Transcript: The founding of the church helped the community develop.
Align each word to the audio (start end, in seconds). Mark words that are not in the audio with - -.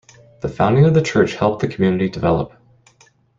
The 0.39 0.49
founding 0.49 0.85
of 0.85 0.95
the 0.95 1.01
church 1.03 1.35
helped 1.35 1.61
the 1.61 1.67
community 1.67 2.09
develop. 2.09 2.53